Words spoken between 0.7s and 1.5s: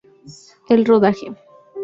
rodaje "Hannibal" tuvo lugar en Toronto, Ontario, Canadá.